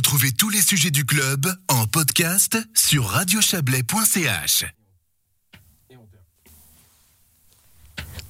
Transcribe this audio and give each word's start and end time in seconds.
Retrouvez 0.00 0.32
tous 0.32 0.48
les 0.48 0.62
sujets 0.62 0.90
du 0.90 1.04
club 1.04 1.54
en 1.68 1.86
podcast 1.86 2.56
sur 2.74 3.04
radiochablais.ch. 3.04 4.64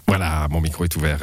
Voilà, 0.08 0.48
mon 0.50 0.60
micro 0.60 0.82
est 0.82 0.96
ouvert. 0.96 1.20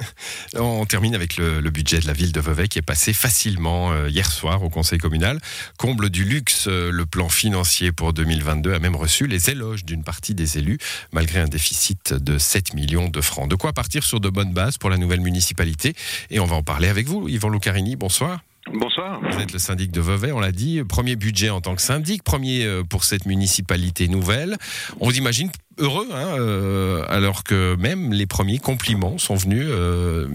On 0.54 0.86
termine 0.86 1.14
avec 1.14 1.36
le, 1.36 1.60
budget 1.68 2.00
de 2.00 2.06
la 2.06 2.14
ville 2.14 2.32
de 2.32 2.40
Vevey 2.40 2.68
qui 2.68 2.78
est 2.78 2.82
passé 2.82 3.12
facilement 3.12 3.92
euh, 3.92 4.08
hier 4.08 4.32
soir 4.32 4.62
au 4.62 4.70
conseil 4.70 4.98
communal. 4.98 5.38
Comble 5.76 6.08
du 6.08 6.24
luxe, 6.24 6.68
euh, 6.68 6.90
le 6.90 7.04
plan 7.04 7.28
financier 7.28 7.92
pour 7.92 8.14
2022 8.14 8.72
a 8.72 8.78
même 8.78 8.96
reçu 8.96 9.26
les 9.26 9.50
éloges 9.50 9.84
d'une 9.84 10.04
partie 10.04 10.34
des 10.34 10.56
élus, 10.56 10.78
malgré 11.12 11.40
un 11.40 11.48
déficit 11.48 12.14
de 12.14 12.38
7 12.38 12.72
millions 12.72 13.10
de 13.10 13.20
francs. 13.20 13.46
De 13.46 13.56
quoi 13.56 13.74
partir 13.74 14.04
sur 14.04 14.20
de 14.20 14.30
bonnes 14.30 14.54
bases 14.54 14.78
pour 14.78 14.88
la 14.88 14.96
nouvelle 14.96 15.20
municipalité. 15.20 15.94
Et 16.30 16.40
on 16.40 16.46
va 16.46 16.56
en 16.56 16.62
parler 16.62 16.88
avec 16.88 17.08
vous, 17.08 17.28
Yvan 17.28 17.50
Lucarini. 17.50 17.96
Bonsoir. 17.96 18.40
Bonsoir. 18.70 19.20
Vous 19.20 19.40
êtes 19.40 19.52
le 19.52 19.58
syndic 19.58 19.90
de 19.90 20.00
Vevey, 20.00 20.30
on 20.32 20.40
l'a 20.40 20.52
dit. 20.52 20.82
Premier 20.88 21.16
budget 21.16 21.50
en 21.50 21.60
tant 21.60 21.74
que 21.74 21.82
syndic, 21.82 22.22
premier 22.22 22.64
euh, 22.64 22.84
pour 22.84 23.04
cette 23.04 23.26
municipalité 23.26 24.06
nouvelle. 24.08 24.56
On 25.00 25.06
vous 25.06 25.18
imagine 25.18 25.50
heureux, 25.78 26.08
hein, 26.12 26.36
euh, 26.38 27.04
alors 27.08 27.44
que 27.44 27.76
même 27.76 28.12
les 28.12 28.26
premiers 28.26 28.58
compliments 28.58 29.18
sont 29.18 29.34
venus, 29.34 29.66
euh, 29.68 30.28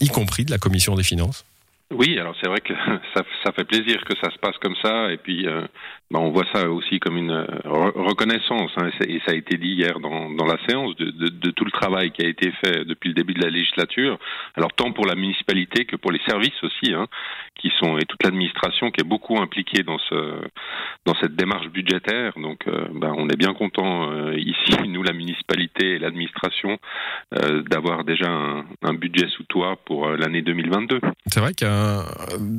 y 0.00 0.08
compris 0.08 0.44
de 0.44 0.50
la 0.50 0.58
commission 0.58 0.94
des 0.94 1.02
finances. 1.02 1.44
Oui, 1.92 2.18
alors 2.18 2.34
c'est 2.40 2.48
vrai 2.48 2.60
que 2.60 2.72
ça, 3.14 3.52
fait 3.52 3.64
plaisir 3.64 4.02
que 4.04 4.16
ça 4.22 4.30
se 4.30 4.38
passe 4.38 4.56
comme 4.58 4.74
ça, 4.82 5.12
et 5.12 5.16
puis 5.16 5.46
euh, 5.46 5.62
bah, 6.10 6.18
on 6.18 6.30
voit 6.30 6.46
ça 6.52 6.68
aussi 6.68 6.98
comme 6.98 7.16
une 7.16 7.32
reconnaissance, 7.32 8.70
hein, 8.78 8.90
et 9.06 9.20
ça 9.26 9.32
a 9.32 9.34
été 9.34 9.56
dit 9.58 9.74
hier 9.74 10.00
dans, 10.00 10.30
dans 10.30 10.46
la 10.46 10.58
séance, 10.66 10.96
de, 10.96 11.10
de, 11.10 11.28
de, 11.28 11.50
tout 11.50 11.64
le 11.64 11.70
travail 11.70 12.10
qui 12.10 12.24
a 12.24 12.28
été 12.28 12.52
fait 12.64 12.84
depuis 12.84 13.08
le 13.08 13.14
début 13.14 13.34
de 13.34 13.42
la 13.42 13.50
législature, 13.50 14.18
alors 14.56 14.72
tant 14.72 14.92
pour 14.92 15.06
la 15.06 15.14
municipalité 15.14 15.84
que 15.84 15.96
pour 15.96 16.12
les 16.12 16.20
services 16.26 16.62
aussi, 16.62 16.92
hein, 16.92 17.06
qui 17.54 17.70
sont 17.78 17.98
et 17.98 18.04
toute 18.04 18.22
l'administration 18.22 18.90
qui 18.90 19.00
est 19.00 19.08
beaucoup 19.08 19.38
impliquée 19.38 19.82
dans 19.82 19.98
ce 19.98 20.40
dans 21.06 21.14
cette 21.20 21.36
démarche 21.36 21.68
budgétaire. 21.68 22.32
Donc, 22.36 22.66
euh, 22.66 22.86
bah, 22.94 23.12
on 23.16 23.28
est 23.28 23.36
bien 23.36 23.54
content 23.54 24.32
ici, 24.32 24.72
nous 24.88 25.02
la 25.02 25.12
municipalité 25.12 25.94
et 25.94 25.98
l'administration, 25.98 26.78
d'avoir 27.68 28.04
déjà 28.04 28.28
un, 28.28 28.64
un, 28.82 28.94
budget 28.94 29.28
sous 29.28 29.44
toit 29.44 29.76
pour 29.84 30.08
l'année 30.08 30.42
2022. 30.42 31.00
C'est 31.26 31.40
vrai 31.40 31.52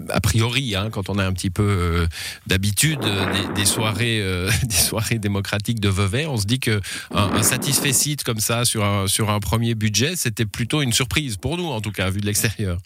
a 0.09 0.21
priori, 0.21 0.75
hein, 0.75 0.89
quand 0.91 1.09
on 1.09 1.17
a 1.17 1.25
un 1.25 1.33
petit 1.33 1.49
peu 1.49 1.63
euh, 1.63 2.07
d'habitude 2.47 3.03
euh, 3.03 3.25
des, 3.53 3.66
soirées, 3.66 4.21
euh, 4.21 4.49
des 4.63 4.75
soirées 4.75 5.19
démocratiques 5.19 5.79
de 5.79 5.89
Vevey, 5.89 6.25
on 6.25 6.38
se 6.38 6.45
dit 6.45 6.59
que 6.59 6.79
un, 7.13 7.43
satisfait 7.43 7.93
site 7.93 8.23
comme 8.23 8.39
ça 8.39 8.66
sur 8.66 8.83
un, 8.83 9.07
sur 9.07 9.29
un 9.29 9.39
premier 9.39 9.75
budget, 9.75 10.16
c'était 10.16 10.45
plutôt 10.45 10.81
une 10.81 10.93
surprise 10.93 11.38
pour 11.38 11.57
nous, 11.57 11.67
tout 11.86 11.91
cas, 11.91 12.09
vu 12.09 12.19
de 12.19 12.25
l'extérieur. 12.25 12.78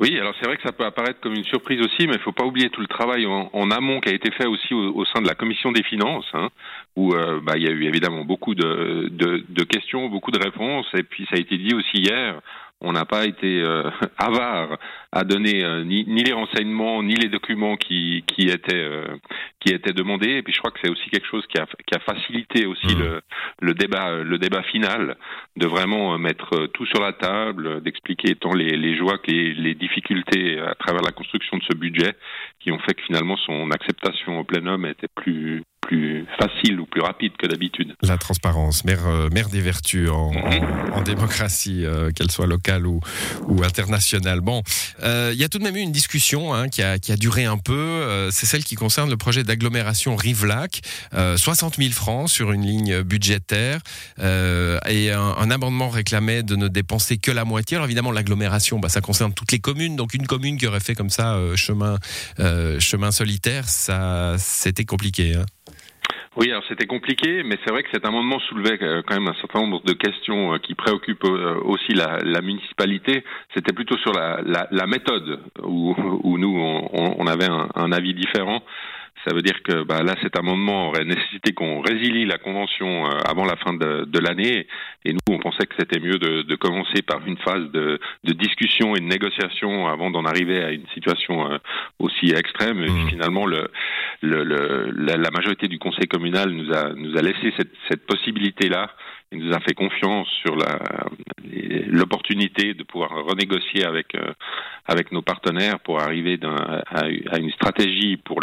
Oui, 0.00 0.16
alors 0.16 0.32
c'est 0.38 0.46
vrai 0.46 0.56
que 0.56 0.62
ça 0.62 0.70
peut 0.70 0.84
apparaître 0.84 1.18
comme 1.20 1.34
une 1.34 1.44
surprise 1.44 1.80
aussi, 1.80 2.06
mais 2.06 2.14
il 2.14 2.18
ne 2.18 2.22
faut 2.22 2.32
pas 2.32 2.44
oublier 2.44 2.70
tout 2.70 2.80
le 2.80 2.86
travail 2.86 3.26
en, 3.26 3.70
amont 3.72 4.00
qui 4.00 4.10
a 4.10 4.14
été 4.14 4.30
fait 4.30 4.46
aussi 4.46 4.72
au, 4.72 5.04
sein 5.06 5.20
de 5.20 5.26
la 5.26 5.34
commission 5.34 5.72
des 5.72 5.82
finances, 5.82 6.28
hein, 6.34 6.50
où 6.94 7.14
bah, 7.42 7.54
il 7.56 7.64
y 7.64 7.66
a 7.66 7.72
eu 7.72 7.84
évidemment 7.84 8.24
beaucoup 8.24 8.54
de, 8.54 9.64
questions, 9.64 10.08
beaucoup 10.08 10.30
de 10.30 10.38
réponses, 10.38 10.86
et 10.94 11.02
puis 11.02 11.26
ça 11.28 11.36
a 11.36 11.40
été 11.40 11.58
dit 11.58 11.74
aussi 11.74 11.96
hier, 11.96 12.40
on 12.80 12.92
n'a 12.92 13.04
pas 13.04 13.26
été 13.26 13.60
euh, 13.60 13.90
avare 14.18 14.78
à 15.10 15.24
donner 15.24 15.64
euh, 15.64 15.84
ni, 15.84 16.04
les 16.04 16.32
renseignements 16.32 17.02
ni 17.02 17.14
les 17.14 17.28
documents 17.28 17.76
qui, 17.76 18.24
qui 18.26 18.48
étaient 18.48 18.74
euh, 18.74 19.16
qui 19.60 19.72
étaient 19.72 19.92
demandés. 19.92 20.36
Et 20.36 20.42
puis 20.42 20.52
je 20.52 20.58
crois 20.58 20.70
que 20.70 20.78
c'est 20.82 20.90
aussi 20.90 21.10
quelque 21.10 21.26
chose 21.26 21.46
qui 21.48 21.58
a, 21.58 21.66
qui 21.66 21.96
a 21.96 22.00
facilité 22.00 22.66
aussi 22.66 22.94
mmh. 22.94 23.00
le, 23.00 23.20
le, 23.60 23.74
débat 23.74 24.22
le 24.22 24.38
débat 24.38 24.62
final 24.62 25.16
de 25.56 25.66
vraiment 25.66 26.16
mettre 26.18 26.66
tout 26.68 26.86
sur 26.86 27.00
la 27.00 27.12
table, 27.12 27.82
d'expliquer 27.82 28.36
tant 28.36 28.54
les, 28.54 28.76
les 28.76 28.96
joies 28.96 29.18
que 29.18 29.30
les, 29.30 29.54
les, 29.54 29.74
difficultés 29.74 30.60
à 30.60 30.74
travers 30.74 31.02
la 31.02 31.12
construction 31.12 31.58
de 31.58 31.62
ce 31.64 31.76
budget 31.76 32.14
qui 32.60 32.70
ont 32.70 32.78
fait 32.80 32.94
que 32.94 33.02
finalement 33.02 33.36
son 33.36 33.70
acceptation 33.70 34.38
au 34.38 34.44
plénum 34.44 34.86
était 34.86 35.08
plus 35.14 35.62
plus 35.88 36.26
facile 36.38 36.80
ou 36.80 36.86
plus 36.86 37.00
rapide 37.00 37.32
que 37.38 37.46
d'habitude. 37.46 37.96
La 38.02 38.18
transparence, 38.18 38.84
mère, 38.84 39.06
euh, 39.06 39.30
mère 39.30 39.48
des 39.48 39.62
vertus 39.62 40.10
en, 40.10 40.32
mhm. 40.32 41.04
démocratie, 41.04 41.86
euh, 41.86 42.10
qu'elle 42.12 42.30
soit 42.30 42.46
locale 42.46 42.86
ou, 42.86 43.00
ou 43.46 43.64
internationale. 43.64 44.40
Bon, 44.40 44.62
euh, 45.02 45.30
il 45.32 45.40
y 45.40 45.44
a 45.44 45.48
tout 45.48 45.58
de 45.58 45.64
même 45.64 45.76
eu 45.76 45.80
une 45.80 45.92
discussion 45.92 46.52
hein, 46.52 46.68
qui, 46.68 46.82
a, 46.82 46.98
qui, 46.98 47.10
a, 47.10 47.16
duré 47.16 47.46
un 47.46 47.56
peu. 47.56 48.28
C'est 48.30 48.44
celle 48.44 48.64
qui 48.64 48.74
concerne 48.74 49.08
le 49.08 49.16
projet 49.16 49.44
d'agglomération 49.44 50.14
Rivelac. 50.14 50.80
60 51.12 51.76
000 51.76 51.90
francs 51.90 52.28
sur 52.28 52.52
une 52.52 52.66
ligne 52.66 53.02
budgétaire 53.02 53.80
et 54.18 55.10
un, 55.10 55.20
un, 55.20 55.50
amendement 55.50 55.88
réclamait 55.88 56.42
de 56.42 56.54
ne 56.54 56.68
dépenser 56.68 57.16
que 57.16 57.30
la 57.30 57.44
moitié. 57.44 57.76
Alors 57.76 57.86
évidemment, 57.86 58.12
l'agglomération, 58.12 58.78
bah, 58.78 58.90
ça 58.90 59.00
concerne 59.00 59.32
toutes 59.32 59.52
les 59.52 59.58
communes. 59.58 59.96
Donc 59.96 60.12
une 60.12 60.26
commune 60.26 60.58
qui 60.58 60.66
aurait 60.66 60.80
fait 60.80 60.94
comme 60.94 61.10
ça 61.10 61.38
chemin, 61.56 61.98
chemin 62.78 63.10
solitaire, 63.10 63.68
ça, 63.68 64.36
c'était 64.38 64.84
compliqué. 64.84 65.34
Hein. 65.34 65.46
Oui, 66.38 66.52
alors 66.52 66.62
c'était 66.68 66.86
compliqué, 66.86 67.42
mais 67.42 67.56
c'est 67.64 67.72
vrai 67.72 67.82
que 67.82 67.90
cet 67.92 68.06
amendement 68.06 68.38
soulevait 68.38 68.78
euh, 68.80 69.02
quand 69.04 69.14
même 69.18 69.26
un 69.26 69.34
certain 69.40 69.58
nombre 69.58 69.82
de 69.82 69.92
questions 69.92 70.54
euh, 70.54 70.58
qui 70.58 70.76
préoccupent 70.76 71.24
euh, 71.24 71.58
aussi 71.64 71.94
la, 71.94 72.18
la 72.22 72.40
municipalité. 72.42 73.24
C'était 73.56 73.72
plutôt 73.72 73.98
sur 73.98 74.12
la, 74.12 74.40
la, 74.46 74.68
la 74.70 74.86
méthode 74.86 75.40
où, 75.64 75.96
où 76.22 76.38
nous 76.38 76.56
on, 76.56 77.16
on 77.18 77.26
avait 77.26 77.50
un, 77.50 77.66
un, 77.74 77.90
avis 77.90 78.14
différent. 78.14 78.62
Ça 79.26 79.34
veut 79.34 79.42
dire 79.42 79.60
que 79.64 79.82
bah, 79.82 80.04
là, 80.04 80.14
cet 80.22 80.38
amendement 80.38 80.90
aurait 80.90 81.04
nécessité 81.04 81.52
qu'on 81.54 81.80
résilie 81.80 82.24
la 82.24 82.38
convention 82.38 83.06
avant 83.06 83.44
la 83.44 83.56
fin 83.56 83.74
de, 83.74 84.04
de 84.04 84.18
l'année. 84.20 84.68
Et 85.04 85.12
nous, 85.12 85.18
on 85.34 85.40
pensait 85.40 85.66
que 85.66 85.74
c'était 85.76 85.98
mieux 85.98 86.18
de, 86.18 86.42
de, 86.42 86.54
commencer 86.54 87.02
par 87.02 87.26
une 87.26 87.36
phase 87.38 87.68
de, 87.72 87.98
de, 88.22 88.32
discussion 88.32 88.94
et 88.94 89.00
de 89.00 89.06
négociation 89.06 89.88
avant 89.88 90.12
d'en 90.12 90.24
arriver 90.24 90.62
à 90.62 90.70
une 90.70 90.86
situation 90.94 91.58
aussi 91.98 92.30
extrême. 92.30 92.84
Et 92.84 92.90
mmh. 92.90 93.08
finalement, 93.08 93.44
le, 93.44 93.68
le, 94.20 94.42
le, 94.42 94.90
la, 94.96 95.30
majorité 95.30 95.68
du 95.68 95.78
conseil 95.78 96.06
communal 96.08 96.50
nous 96.50 96.72
a, 96.72 96.92
nous 96.94 97.16
a 97.16 97.22
laissé 97.22 97.52
cette, 97.56 97.72
cette 97.88 98.06
possibilité-là 98.06 98.90
il 99.30 99.44
nous 99.44 99.54
a 99.54 99.60
fait 99.60 99.74
confiance 99.74 100.26
sur 100.42 100.56
l'opportunité 101.88 102.72
de 102.72 102.82
pouvoir 102.82 103.10
renégocier 103.24 103.84
avec 103.84 104.14
euh, 104.14 104.32
avec 104.86 105.12
nos 105.12 105.20
partenaires 105.20 105.80
pour 105.80 106.00
arriver 106.00 106.38
à, 106.42 106.82
à, 107.00 107.38
une 107.38 107.50
stratégie 107.50 108.16
pour 108.16 108.40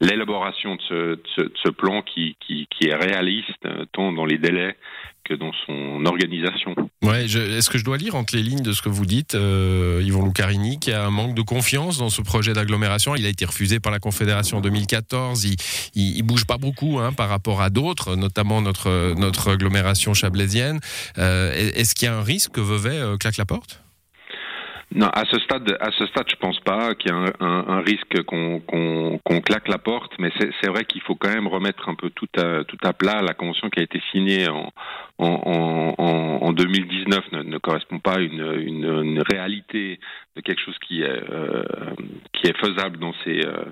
l'élaboration 0.00 0.76
de 0.76 0.82
ce, 0.82 0.94
de, 0.94 1.44
de 1.44 1.52
ce, 1.54 1.70
plan 1.70 2.02
qui, 2.02 2.36
qui, 2.40 2.66
qui 2.68 2.88
est 2.88 2.94
réaliste 2.94 3.64
euh, 3.64 3.86
tant 3.92 4.12
dans 4.12 4.26
les 4.26 4.36
délais 4.36 4.76
dans 5.36 5.52
son 5.66 6.04
organisation. 6.04 6.74
Ouais, 7.02 7.24
est-ce 7.24 7.70
que 7.70 7.78
je 7.78 7.84
dois 7.84 7.96
lire 7.96 8.14
entre 8.14 8.36
les 8.36 8.42
lignes 8.42 8.62
de 8.62 8.72
ce 8.72 8.82
que 8.82 8.88
vous 8.88 9.06
dites, 9.06 9.34
euh, 9.34 10.02
Yvon 10.04 10.24
Lucarini, 10.24 10.78
qu'il 10.78 10.92
y 10.92 10.96
a 10.96 11.04
un 11.04 11.10
manque 11.10 11.34
de 11.34 11.42
confiance 11.42 11.98
dans 11.98 12.10
ce 12.10 12.22
projet 12.22 12.52
d'agglomération? 12.52 13.16
Il 13.16 13.26
a 13.26 13.28
été 13.28 13.44
refusé 13.44 13.80
par 13.80 13.92
la 13.92 13.98
Confédération 13.98 14.58
en 14.58 14.60
2014. 14.60 15.44
Il, 15.44 15.56
il, 15.94 16.22
bouge 16.22 16.44
pas 16.44 16.58
beaucoup 16.58 16.98
hein, 17.00 17.12
par 17.12 17.28
rapport 17.28 17.60
à 17.60 17.70
d'autres, 17.70 18.16
notamment 18.16 18.62
notre 18.62 19.14
notre 19.14 19.52
agglomération 19.52 20.14
chablaisienne. 20.14 20.80
Euh, 21.18 21.52
est-ce 21.74 21.94
qu'il 21.94 22.06
y 22.06 22.08
a 22.08 22.16
un 22.16 22.22
risque 22.22 22.52
que 22.52 22.60
Vevey 22.60 22.96
euh, 22.96 23.16
claque 23.16 23.36
la 23.36 23.44
porte? 23.44 23.81
Non, 24.94 25.08
à 25.08 25.24
ce 25.30 25.38
stade, 25.40 25.76
à 25.80 25.90
ce 25.92 26.06
stade, 26.06 26.26
je 26.28 26.36
pense 26.36 26.60
pas 26.60 26.94
qu'il 26.94 27.10
y 27.10 27.14
a 27.14 27.32
un, 27.40 27.80
risque 27.80 28.22
qu'on 28.24 29.40
claque 29.44 29.68
la 29.68 29.78
porte, 29.78 30.12
mais 30.18 30.30
c'est 30.38 30.68
vrai 30.68 30.84
qu'il 30.84 31.00
faut 31.02 31.14
quand 31.14 31.32
même 31.32 31.46
remettre 31.46 31.88
un 31.88 31.94
peu 31.94 32.10
tout 32.10 32.28
à 32.36 32.92
plat. 32.92 33.22
La 33.22 33.34
convention 33.34 33.70
qui 33.70 33.80
a 33.80 33.82
été 33.82 34.00
signée 34.12 34.48
en 34.48 34.72
en, 35.22 35.94
en, 35.98 36.38
en 36.42 36.52
2019 36.52 37.32
ne, 37.32 37.58
correspond 37.58 37.98
pas 37.98 38.14
à 38.14 38.20
une, 38.20 39.22
réalité 39.30 40.00
de 40.34 40.40
quelque 40.40 40.60
chose 40.60 40.78
qui 40.86 41.02
est 41.02 41.30
euh, 41.30 41.62
qui 42.32 42.46
est 42.46 42.56
faisable 42.56 42.98
dans 42.98 43.12
ces 43.22 43.46
euh, 43.46 43.64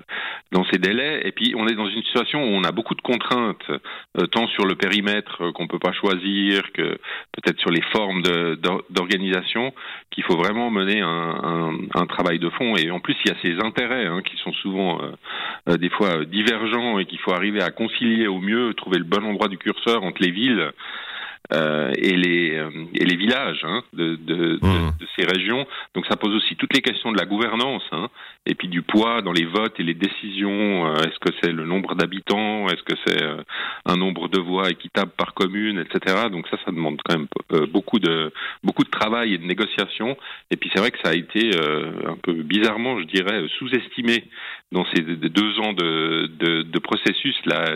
dans 0.51 0.63
ces 0.71 0.77
délais. 0.77 1.21
Et 1.25 1.31
puis 1.31 1.53
on 1.57 1.67
est 1.67 1.73
dans 1.73 1.87
une 1.87 2.03
situation 2.03 2.43
où 2.43 2.47
on 2.47 2.63
a 2.63 2.71
beaucoup 2.71 2.95
de 2.95 3.01
contraintes, 3.01 3.69
euh, 3.69 4.27
tant 4.27 4.47
sur 4.47 4.65
le 4.65 4.75
périmètre 4.75 5.51
qu'on 5.51 5.67
peut 5.67 5.79
pas 5.79 5.91
choisir 5.91 6.71
que 6.73 6.97
peut-être 7.31 7.59
sur 7.59 7.71
les 7.71 7.81
formes 7.91 8.21
d'organisation, 8.91 9.73
qu'il 10.11 10.23
faut 10.23 10.37
vraiment 10.37 10.69
mener 10.69 11.01
un, 11.01 11.10
un, 11.93 12.05
travail 12.05 12.39
de 12.39 12.49
fond. 12.49 12.75
Et 12.75 12.91
en 12.91 12.99
plus, 12.99 13.15
il 13.23 13.29
y 13.29 13.31
a 13.31 13.37
ces 13.41 13.65
intérêts 13.65 14.05
hein, 14.05 14.21
qui 14.21 14.35
sont 14.37 14.53
souvent 14.53 15.01
des 15.67 15.89
fois 15.89 16.25
divergents 16.25 16.99
et 16.99 17.05
qu'il 17.05 17.19
faut 17.19 17.33
arriver 17.33 17.61
à 17.61 17.69
concilier 17.69 18.27
au 18.27 18.39
mieux, 18.39 18.73
trouver 18.73 18.97
le 18.97 19.05
bon 19.05 19.23
endroit 19.25 19.47
du 19.47 19.57
curseur 19.57 20.03
entre 20.03 20.21
les 20.21 20.31
villes. 20.31 20.71
Euh, 21.53 21.91
et, 21.97 22.15
les, 22.15 22.55
euh, 22.55 22.69
et 22.93 23.03
les 23.03 23.17
villages 23.17 23.65
hein, 23.65 23.83
de, 23.91 24.15
de, 24.15 24.57
mmh. 24.61 24.91
de, 24.99 25.07
ces 25.17 25.25
régions. 25.25 25.67
Donc 25.93 26.05
ça 26.05 26.15
pose 26.15 26.33
aussi 26.33 26.55
toutes 26.55 26.73
les 26.73 26.81
questions 26.81 27.11
de 27.11 27.17
la 27.17 27.25
gouvernance 27.25 27.83
hein, 27.91 28.07
et 28.45 28.55
puis 28.55 28.69
du 28.69 28.83
poids 28.83 29.21
dans 29.21 29.33
les 29.33 29.43
votes 29.43 29.77
et 29.77 29.83
les 29.83 29.93
décisions. 29.93 30.87
Euh, 30.87 30.95
est-ce 30.99 31.19
que 31.19 31.33
c'est 31.41 31.51
le 31.51 31.65
nombre 31.65 31.95
d'habitants? 31.95 32.67
Est-ce 32.67 32.83
que 32.83 32.93
c'est 33.05 33.21
un 33.85 33.97
nombre 33.97 34.29
de 34.29 34.39
voix 34.39 34.69
équitable 34.69 35.11
par 35.17 35.33
commune, 35.33 35.77
etc. 35.79 36.29
Donc 36.31 36.47
ça, 36.47 36.57
ça 36.63 36.71
demande 36.71 37.01
quand 37.03 37.17
même 37.17 37.27
beaucoup 37.67 37.99
de 37.99 38.31
beaucoup 38.63 38.85
de 38.85 38.89
travail 38.89 39.33
et 39.33 39.37
de 39.37 39.45
négociation. 39.45 40.15
Et 40.51 40.55
puis 40.55 40.71
c'est 40.73 40.79
vrai 40.79 40.91
que 40.91 40.99
ça 41.03 41.09
a 41.09 41.15
été 41.15 41.51
un 42.07 42.15
peu 42.23 42.33
bizarrement, 42.33 42.97
je 42.99 43.05
dirais, 43.05 43.43
sous-estimé 43.57 44.23
dans 44.71 44.85
ces 44.93 45.01
deux 45.01 45.59
ans 45.59 45.73
de, 45.73 46.27
de, 46.39 46.61
de 46.61 46.79
processus. 46.79 47.35
La, 47.45 47.75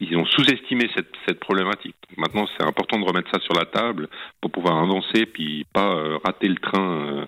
ils 0.00 0.16
ont 0.16 0.26
sous-estimé 0.26 0.88
cette, 0.94 1.08
cette, 1.26 1.40
problématique. 1.40 1.94
Maintenant, 2.16 2.46
c'est 2.56 2.64
important 2.64 2.98
de 2.98 3.04
remettre 3.04 3.28
ça 3.32 3.40
sur 3.40 3.54
la 3.54 3.64
table 3.64 4.08
pour 4.40 4.50
pouvoir 4.50 4.78
avancer, 4.78 5.26
puis 5.26 5.66
pas 5.72 5.94
euh, 5.94 6.18
rater 6.24 6.48
le 6.48 6.56
train 6.56 6.90
euh, 6.90 7.24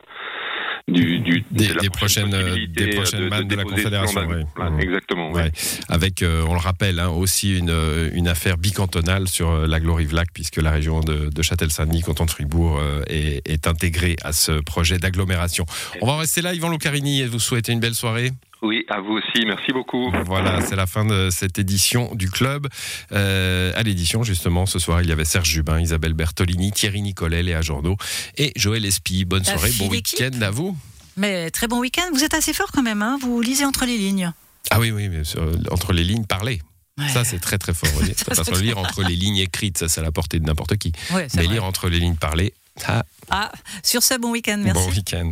du, 0.89 1.19
du 1.21 1.45
des, 1.51 1.69
de 1.69 1.75
la 1.75 1.81
des 1.83 1.91
prochaines, 1.91 2.35
euh, 2.35 2.57
des 2.69 2.89
prochaines 2.91 3.25
de- 3.25 3.29
mannes 3.29 3.49
de, 3.49 3.57
la 3.57 3.65
Confédération. 3.65 4.27
ouais. 4.27 4.45
Exactement. 4.81 5.33
Ouais. 5.33 5.51
Avec, 5.89 6.23
euh, 6.23 6.45
on 6.49 6.55
le 6.55 6.61
rappelle, 6.61 6.99
hein, 6.99 7.09
aussi 7.09 7.59
une, 7.59 7.75
une 8.13 8.29
affaire 8.29 8.57
bicantonale 8.59 9.29
sur 9.29 9.67
la 9.67 9.81
Glorive-Lac, 9.81 10.29
puisque 10.33 10.57
la 10.57 10.71
région 10.71 11.01
de, 11.01 11.31
de 11.31 11.43
Châtel-Saint-Denis, 11.43 12.03
canton 12.03 12.25
de 12.25 12.31
Fribourg, 12.31 12.81
est, 13.09 13.49
est 13.49 13.67
intégrée 13.67 14.17
à 14.23 14.33
ce 14.33 14.61
projet 14.61 14.99
d'agglomération. 14.99 15.67
On 16.01 16.07
va 16.07 16.13
en 16.13 16.19
rester 16.19 16.43
là, 16.43 16.55
Yvan 16.55 16.71
Lucarini, 16.71 17.21
et 17.23 17.27
vous 17.27 17.41
souhaiter 17.41 17.73
une 17.73 17.81
belle 17.81 17.95
soirée. 17.95 18.31
Oui, 18.63 18.85
à 18.89 19.01
vous 19.01 19.13
aussi. 19.13 19.45
Merci 19.47 19.73
beaucoup. 19.73 20.11
Voilà, 20.25 20.61
c'est 20.63 20.77
la 20.77 20.87
fin 20.87 21.05
de 21.05 21.29
cette 21.31 21.59
édition 21.59 22.15
du 22.15 22.31
club. 22.31 22.69
Euh, 23.13 23.73
à 23.77 23.83
l'édition, 23.83 24.23
justement, 24.23 24.65
ce 24.67 24.79
soir, 24.79 25.03
il 25.03 25.09
y 25.09 25.13
avait 25.13 25.25
Serge 25.27 25.49
Jubin, 25.49 25.79
Isabelle 25.81 26.15
Bertolini, 26.15 26.73
Thierry 26.73 27.03
Nicolet, 27.03 27.43
Léa 27.43 27.61
Journeau 27.61 27.97
et 28.39 28.53
Joël 28.57 28.85
Espy. 28.87 29.25
Bonne 29.25 29.43
La 29.47 29.53
soirée, 29.59 29.71
bon 29.79 29.89
week-end 29.89 30.41
à 30.41 30.51
vous. 30.51 30.77
Mais 31.17 31.51
très 31.51 31.69
bon 31.69 31.81
week-end. 31.81 32.09
Vous 32.13 32.25
êtes 32.25 32.35
assez 32.35 32.53
fort 32.53 32.71
quand 32.73 32.83
même, 32.83 33.03
hein 33.03 33.19
vous 33.21 33.41
lisez 33.41 33.65
entre 33.65 33.85
les 33.85 33.99
lignes. 33.99 34.33
Ah 34.71 34.81
oui, 34.81 34.91
oui, 34.91 35.09
mais 35.09 35.25
sur- 35.25 35.49
entre 35.71 35.93
les 35.93 36.05
lignes 36.05 36.25
parlées. 36.27 36.61
Ouais. 36.99 37.09
Ça, 37.09 37.25
c'est 37.25 37.39
très 37.39 37.59
très 37.59 37.75
fort. 37.75 37.91
oui. 38.01 38.15
Ça, 38.17 38.25
Parce 38.43 38.61
lire 38.63 38.79
entre 38.79 39.03
les 39.03 39.15
lignes 39.17 39.37
écrites, 39.37 39.77
ça, 39.79 39.89
c'est 39.89 40.01
à 40.01 40.03
la 40.03 40.13
portée 40.13 40.41
de 40.41 40.45
n'importe 40.47 40.77
qui. 40.79 40.93
Ouais, 41.13 41.27
Mais 41.35 41.45
vrai. 41.45 41.53
lire 41.55 41.65
entre 41.65 41.89
les 41.91 42.01
lignes 42.01 42.17
parlées, 42.17 42.55
ah, 42.87 43.05
Ah, 43.31 43.53
sur 43.83 44.03
ce, 44.03 44.19
bon 44.19 44.31
week-end. 44.33 44.61
Merci. 44.65 44.81
bon 44.83 44.91
week-end. 44.91 45.31